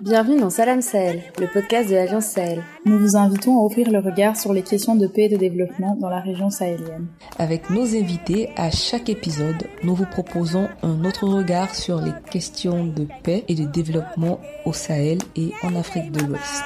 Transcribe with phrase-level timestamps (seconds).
[0.00, 2.62] Bienvenue dans Salam Sahel, le podcast de l'Agence Sahel.
[2.84, 5.96] Nous vous invitons à offrir le regard sur les questions de paix et de développement
[5.96, 7.08] dans la région sahélienne.
[7.38, 12.84] Avec nos invités, à chaque épisode, nous vous proposons un autre regard sur les questions
[12.84, 16.64] de paix et de développement au Sahel et en Afrique de l'Ouest.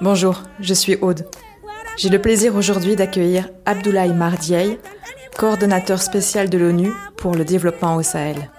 [0.00, 1.26] Bonjour, je suis Aude.
[1.96, 4.78] J'ai le plaisir aujourd'hui d'accueillir Abdoulaye Mardiaye,
[5.36, 8.50] coordonnateur spécial de l'ONU pour le développement au Sahel.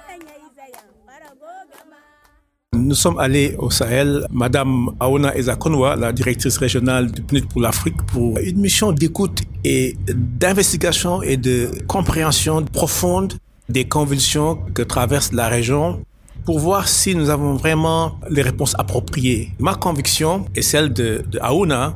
[2.73, 8.01] Nous sommes allés au Sahel, Madame Aouna Ezakonwa, la directrice régionale du PNUD pour l'Afrique,
[8.03, 13.33] pour une mission d'écoute et d'investigation et de compréhension profonde
[13.67, 16.01] des convulsions que traverse la région
[16.45, 19.51] pour voir si nous avons vraiment les réponses appropriées.
[19.59, 21.95] Ma conviction et celle de, de Aouna,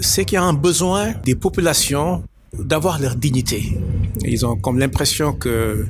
[0.00, 2.24] c'est qu'il y a un besoin des populations
[2.58, 3.78] d'avoir leur dignité.
[4.24, 5.86] Ils ont comme l'impression que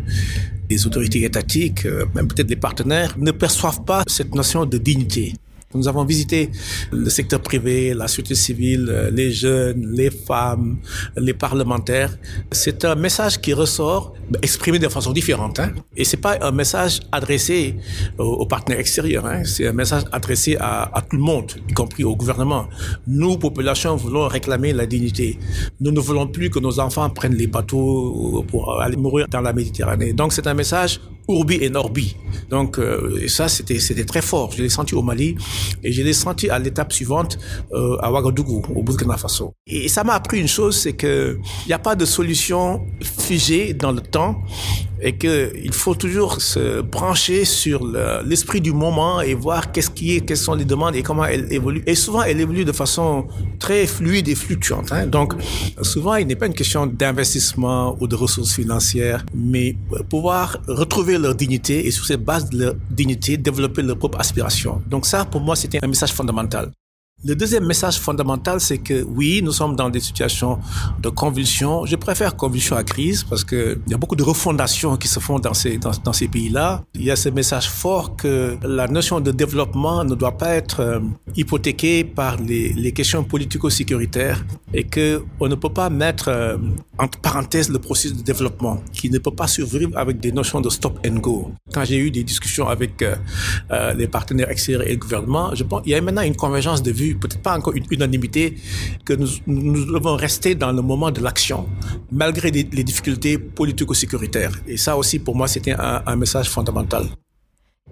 [0.70, 5.34] les autorités étatiques, euh, même peut-être les partenaires, ne perçoivent pas cette notion de dignité.
[5.74, 6.50] Nous avons visité
[6.90, 10.78] le secteur privé, la société civile, les jeunes, les femmes,
[11.16, 12.16] les parlementaires.
[12.50, 15.60] C'est un message qui ressort exprimé de façon différente.
[15.60, 15.72] Hein.
[15.96, 17.76] Et c'est pas un message adressé
[18.18, 19.26] aux, partenaires extérieurs.
[19.26, 19.44] Hein.
[19.44, 22.66] C'est un message adressé à, tout le monde, y compris au gouvernement.
[23.06, 25.38] Nous, population, voulons réclamer la dignité.
[25.80, 29.52] Nous ne voulons plus que nos enfants prennent les bateaux pour aller mourir dans la
[29.52, 30.12] Méditerranée.
[30.12, 32.16] Donc c'est un message urbi et norbi.
[32.50, 34.52] Donc euh, ça, c'était c'était très fort.
[34.52, 35.36] Je l'ai senti au Mali
[35.82, 37.38] et je l'ai senti à l'étape suivante
[37.72, 39.54] euh, à Ouagadougou, au Burkina Faso.
[39.66, 43.74] Et ça m'a appris une chose, c'est que il n'y a pas de solution figée
[43.74, 44.42] dans le temps
[45.02, 47.84] et qu'il faut toujours se brancher sur
[48.24, 51.52] l'esprit du moment et voir qu'est-ce qui est, quelles sont les demandes et comment elles
[51.52, 51.82] évoluent.
[51.86, 53.26] Et souvent, elles évoluent de façon
[53.58, 54.92] très fluide et fluctuante.
[54.92, 55.06] Hein.
[55.08, 55.34] Donc,
[55.82, 59.76] souvent, il n'est pas une question d'investissement ou de ressources financières, mais
[60.08, 64.82] pouvoir retrouver leur dignité et sur cette base de leur dignité, développer leur propre aspiration.
[64.86, 66.70] Donc ça, pour moi, c'était un message fondamental.
[67.24, 70.58] Le deuxième message fondamental, c'est que oui, nous sommes dans des situations
[71.00, 71.86] de convulsion.
[71.86, 75.20] Je préfère convulsion à crise parce que il y a beaucoup de refondations qui se
[75.20, 76.82] font dans ces, dans, ces pays-là.
[76.96, 80.80] Il y a ce message fort que la notion de développement ne doit pas être
[80.80, 80.98] euh,
[81.36, 84.44] hypothéquée par les, les questions politico-sécuritaires
[84.74, 86.56] et que on ne peut pas mettre euh,
[86.98, 90.70] entre parenthèses le processus de développement qui ne peut pas survivre avec des notions de
[90.70, 91.52] stop and go.
[91.72, 93.14] Quand j'ai eu des discussions avec euh
[93.96, 96.90] les partenaires extérieurs et le gouvernement, je pense il y a maintenant une convergence de
[96.90, 98.56] vues peut-être pas encore une unanimité,
[99.04, 101.66] que nous, devons rester dans le moment de l'action,
[102.10, 104.60] malgré les, les difficultés politico-sécuritaires.
[104.66, 107.06] Et ça aussi, pour moi, c'était un, message fondamental.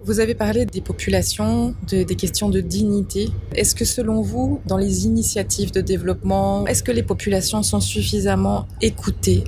[0.03, 3.29] Vous avez parlé des populations, de, des questions de dignité.
[3.53, 8.67] Est-ce que selon vous, dans les initiatives de développement, est-ce que les populations sont suffisamment
[8.81, 9.43] écoutées?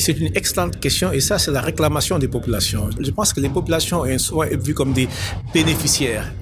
[0.00, 2.90] C'est une excellente question et ça, c'est la réclamation des populations.
[2.98, 5.08] Je pense que les populations sont vues comme des
[5.52, 6.32] bénéficiaires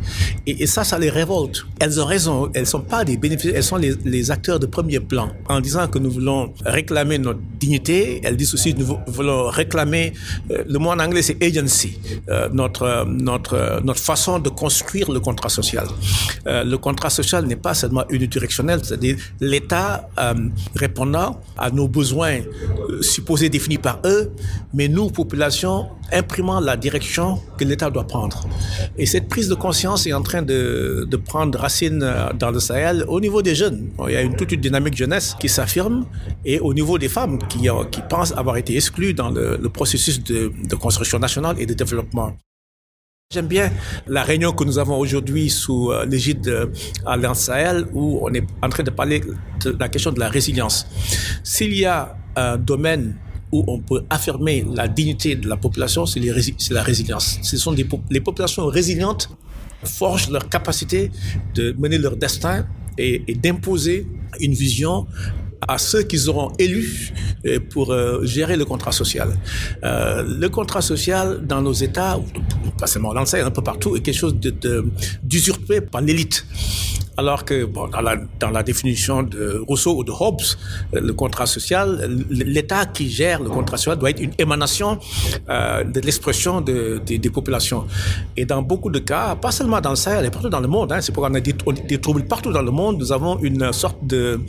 [0.46, 1.66] et, ça, ça les révolte.
[1.78, 5.30] Elles ont raison, elles sont pas des bénéficiaires, elles sont les, acteurs de premier plan.
[5.48, 10.12] En disant que nous voulons réclamer notre dignité, elles disent aussi que nous voulons réclamer,
[10.50, 11.98] euh, le mot en anglais c'est agency,
[12.28, 15.86] euh, notre, notre, notre façon de construire le contrat social.
[16.46, 20.08] Euh, le contrat social n'est pas seulement unidirectionnel, c'est-à-dire l'État
[20.74, 22.40] répondant à nos besoins
[23.00, 24.32] supposés défini par eux,
[24.74, 28.48] mais nous, population, imprimant la direction que l'État doit prendre.
[28.96, 31.98] Et cette prise de conscience est en train de, prendre racine
[32.38, 33.90] dans le Sahel au niveau des jeunes.
[34.06, 36.06] Il y a une, toute une dynamique jeunesse qui s'affirme
[36.44, 40.52] et au niveau des femmes qui, qui pensent avoir été exclues dans le, processus de,
[40.76, 42.36] construction nationale et de développement.
[43.30, 43.70] J'aime bien
[44.06, 46.72] la réunion que nous avons aujourd'hui sous l'égide de
[47.04, 49.20] Alliance Sahel où on est en train de parler
[49.64, 50.86] de la question de la résilience.
[51.42, 53.16] S'il y a un domaine
[53.52, 56.20] où on peut affirmer la dignité de la population, c'est
[56.70, 57.38] la résilience.
[57.42, 57.72] Ce sont
[58.10, 59.30] les populations résilientes
[59.84, 61.10] forgent leur capacité
[61.54, 62.66] de mener leur destin
[62.96, 64.06] et, d'imposer
[64.40, 65.06] une vision
[65.66, 67.12] à ceux qu'ils auront élus
[67.70, 69.36] pour euh, gérer le contrat social.
[69.82, 72.20] Euh, le contrat social dans nos États,
[72.78, 74.36] pas seulement Sahel, un peu partout, est quelque chose
[75.22, 76.46] d'usurpé par l'élite.
[77.18, 80.40] Alors que bon, dans, la, définition de Rousseau ou de Hobbes,
[80.92, 85.00] le contrat social, l'État qui gère le contrat social doit être une émanation
[85.50, 87.86] euh, de l'expression de, de, des populations.
[88.36, 90.92] Et dans beaucoup de cas, pas seulement dans le Sahel, mais partout dans le monde,
[90.92, 93.98] hein, c'est pourquoi on a des, troubles partout dans le monde, nous avons une sorte
[94.06, 94.40] de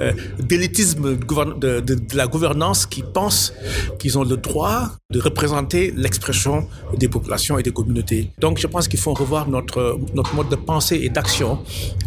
[0.00, 3.52] euh, d'élitisme de la gouvernance qui pense
[4.00, 6.66] qu'ils ont le droit de représenter l'expression
[6.96, 8.30] des populations et des communautés.
[8.38, 11.58] Donc je pense qu'il faut revoir notre, notre mode de pensée et d'action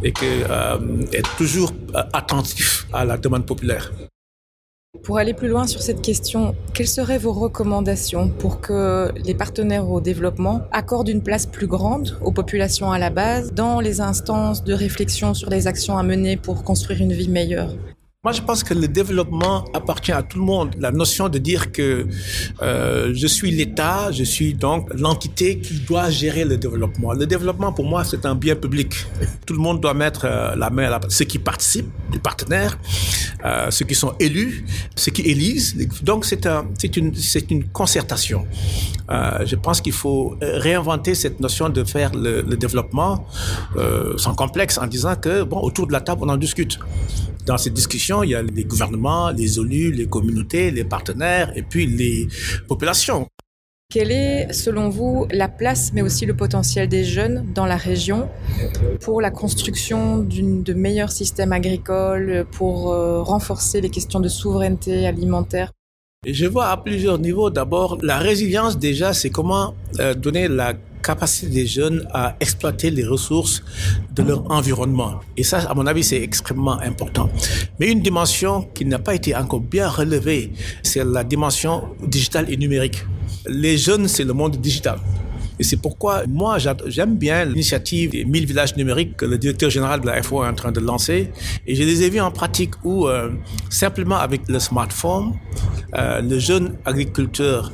[0.03, 0.77] et que, euh,
[1.13, 1.71] être toujours
[2.13, 3.91] attentif à la demande populaire.
[5.03, 9.89] Pour aller plus loin sur cette question, quelles seraient vos recommandations pour que les partenaires
[9.89, 14.63] au développement accordent une place plus grande aux populations à la base dans les instances
[14.63, 17.73] de réflexion sur les actions à mener pour construire une vie meilleure?
[18.23, 20.75] Moi, je pense que le développement appartient à tout le monde.
[20.77, 22.05] La notion de dire que
[22.61, 27.13] euh, je suis l'État, je suis donc l'entité qui doit gérer le développement.
[27.13, 28.93] Le développement, pour moi, c'est un bien public.
[29.47, 30.99] Tout le monde doit mettre euh, la main à la...
[31.09, 32.77] Ceux qui participent, les partenaires,
[33.43, 34.65] euh, ceux qui sont élus,
[34.95, 35.75] ceux qui élisent.
[36.03, 37.13] Donc, c'est un, une,
[37.49, 38.45] une concertation.
[39.09, 43.25] Euh, je pense qu'il faut réinventer cette notion de faire le, le développement
[43.77, 46.77] euh, sans complexe en disant que, bon, autour de la table, on en discute.
[47.45, 51.63] Dans cette discussion, il y a les gouvernements, les élus, les communautés, les partenaires et
[51.63, 52.27] puis les
[52.67, 53.27] populations.
[53.91, 58.29] Quelle est, selon vous, la place, mais aussi le potentiel des jeunes dans la région
[59.01, 65.73] pour la construction de meilleurs systèmes agricoles, pour euh, renforcer les questions de souveraineté alimentaire?
[66.27, 67.49] Je vois à plusieurs niveaux.
[67.49, 73.03] D'abord, la résilience, déjà, c'est comment euh, donner la capacité des jeunes à exploiter les
[73.03, 73.63] ressources
[74.13, 75.19] de leur environnement.
[75.35, 77.31] Et ça, à mon avis, c'est extrêmement important.
[77.79, 80.51] Mais une dimension qui n'a pas été encore bien relevée,
[80.83, 83.03] c'est la dimension digitale et numérique.
[83.47, 84.99] Les jeunes, c'est le monde digital.
[85.61, 86.57] Et c'est pourquoi moi,
[86.87, 90.47] j'aime bien l'initiative des 1000 villages numériques que le directeur général de la FO est
[90.47, 91.29] en train de lancer.
[91.67, 93.29] Et je les ai vus en pratique où, euh,
[93.69, 95.33] simplement avec le smartphone,
[95.93, 97.71] le jeune agriculteur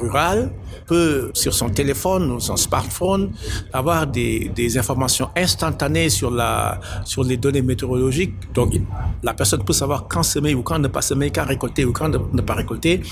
[0.00, 0.50] rural
[0.86, 3.32] peut, sur son téléphone ou son smartphone,
[3.72, 8.34] avoir des, des informations instantanées sur, la, sur les données météorologiques.
[8.54, 8.74] Donc,
[9.22, 12.08] la personne peut savoir quand semer ou quand ne pas semer, quand récolter ou quand
[12.08, 13.02] ne pas récolter.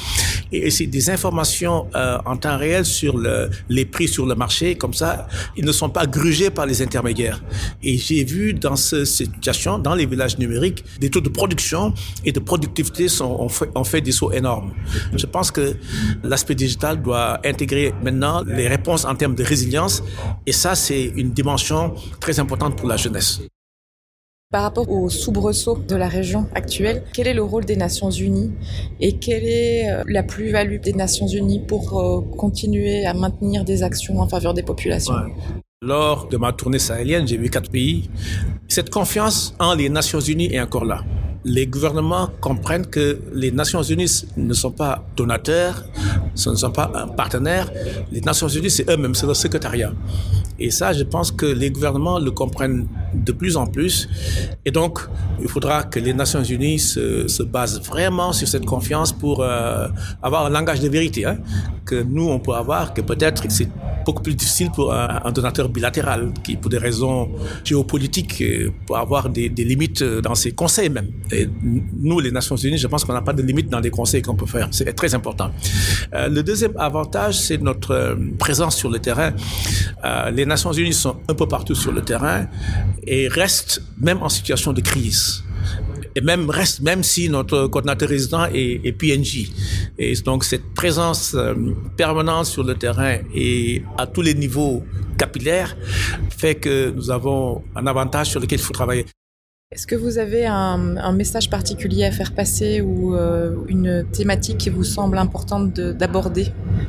[0.53, 4.77] Et c'est des informations euh, en temps réel sur le, les prix sur le marché.
[4.77, 7.43] Comme ça, ils ne sont pas grugés par les intermédiaires.
[7.83, 11.93] Et j'ai vu dans ce, cette situation, dans les villages numériques, des taux de production
[12.25, 14.73] et de productivité sont, ont, fait, ont fait des sauts énormes.
[15.15, 15.77] Je pense que
[16.23, 20.03] l'aspect digital doit intégrer maintenant les réponses en termes de résilience.
[20.47, 23.41] Et ça, c'est une dimension très importante pour la jeunesse.
[24.51, 28.51] Par rapport au soubresaut de la région actuelle, quel est le rôle des Nations Unies
[28.99, 33.83] et quelle est euh, la plus-value des Nations Unies pour euh, continuer à maintenir des
[33.83, 35.13] actions en faveur des populations?
[35.13, 35.33] Ouais.
[35.83, 38.09] Lors de ma tournée sahélienne, j'ai vu quatre pays.
[38.69, 41.05] Cette confiance en les Nations Unies est encore là
[41.49, 45.85] les gouvernements comprennent que les Nations Unies ne sont pas donateurs,
[46.35, 47.71] ce ne sont pas un partenaire.
[48.13, 49.93] Les Nations Unies, c'est eux-mêmes, c'est le secrétariat.
[50.59, 54.09] Et ça, je pense que les gouvernements le comprennent de plus en plus.
[54.65, 55.01] Et donc,
[55.41, 59.89] il faudra que les Nations Unies se, se basent vraiment sur cette confiance pour euh,
[60.23, 61.39] avoir un langage de vérité hein,
[61.85, 63.69] que nous, on peut avoir, que peut-être c'est
[64.09, 67.21] beaucoup plus difficile pour un, un, donateur bilatéral qui, pour des raisons
[67.69, 71.09] géopolitiques, euh, peut avoir des, des limites dans ses conseils même.
[71.31, 71.47] Et
[72.09, 74.39] nous, les Nations Unies, je pense qu'on n'a pas de limite dans les conseils qu'on
[74.43, 74.69] peut faire.
[74.71, 75.51] C'est très important.
[76.15, 79.33] Euh, le deuxième avantage, c'est notre euh, présence sur le terrain.
[80.05, 82.47] Euh, les Nations Unies sont un peu partout sur le terrain
[83.07, 85.45] et restent même en situation de crise
[86.19, 89.53] et même reste, même si notre coordinateur résident est, PNJ.
[89.99, 91.55] Et donc cette présence euh,
[91.97, 94.83] permanente sur le terrain et à tous les niveaux
[95.17, 95.77] capillaires
[96.31, 99.07] fait que nous avons un avantage sur lequel il faut travailler.
[99.71, 104.71] Est-ce que vous avez un, message particulier à faire passer ou euh, une thématique qui
[104.71, 106.47] vous semble importante d'aborder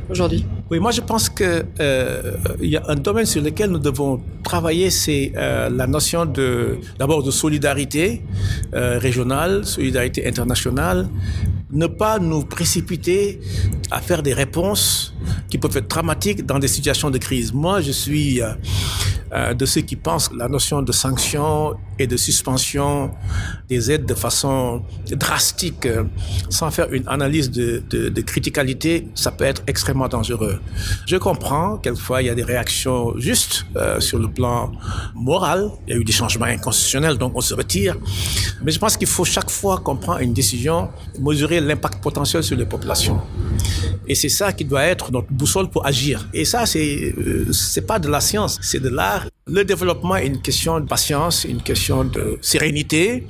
[0.08, 0.46] aujourd'hui?
[0.70, 4.88] Oui, moi je pense qu'il euh, y a un domaine sur lequel nous devons travailler,
[4.88, 6.24] c'est euh, la notion
[6.98, 8.22] d'abord de solidarité
[8.72, 11.06] régionale, solidarité internationale,
[11.70, 13.40] ne pas nous précipiter
[13.90, 15.14] à faire des réponses
[15.50, 17.52] qui peuvent être dramatiques dans des situations de crise.
[17.52, 18.40] Moi, je suis
[19.30, 23.10] de ceux qui pensent que la notion de sanction et de suspension
[23.68, 26.04] des aides de façon drastique, euh,
[26.48, 30.58] sans faire une analyse de, de, de criticalité, ça peut être extrêmement dangereux.
[31.06, 34.72] Je comprends, quelquefois, il y a des réactions justes euh, sur le plan
[35.14, 35.70] moral.
[35.86, 37.96] Il y a eu des changements inconstitutionnels, donc on se retire.
[38.62, 40.88] Mais je pense qu'il faut chaque fois qu'on prend une décision,
[41.18, 43.20] mesurer l'impact potentiel sur les populations.
[44.06, 46.28] Et c'est ça qui doit être notre boussole pour agir.
[46.34, 49.26] Et ça, c'est euh, c'est pas de la science, c'est de l'art.
[49.46, 53.26] Le développement est une question de patience, une question de sérénité,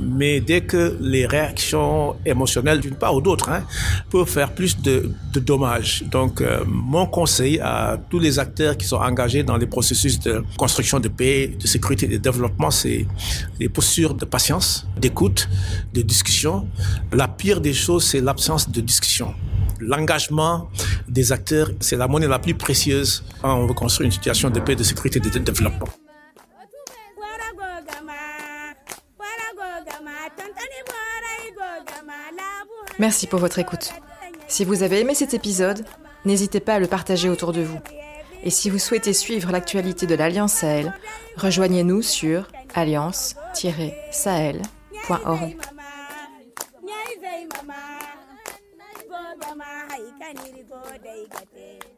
[0.00, 3.62] mais dès que les réactions émotionnelles d'une part ou d'autre hein,
[4.10, 6.02] peuvent faire plus de, de dommages.
[6.10, 10.42] Donc, euh, mon conseil à tous les acteurs qui sont engagés dans les processus de
[10.56, 13.06] construction de paix, de sécurité et de développement, c'est
[13.60, 15.48] les postures de patience, d'écoute,
[15.94, 16.66] de discussion.
[17.12, 19.34] La pire des choses, c'est l'absence de discussion
[19.80, 20.68] l'engagement
[21.08, 24.60] des acteurs, c'est la monnaie la plus précieuse quand on veut construire une situation de
[24.60, 25.88] paix, de sécurité et de développement.
[32.98, 33.94] Merci pour votre écoute.
[34.46, 35.86] Si vous avez aimé cet épisode,
[36.26, 37.80] n'hésitez pas à le partager autour de vous.
[38.42, 40.94] Et si vous souhaitez suivre l'actualité de l'Alliance Sahel,
[41.36, 45.56] rejoignez-nous sur alliance-sahel.org.
[50.20, 51.24] kaniri godai
[51.56, 51.89] it?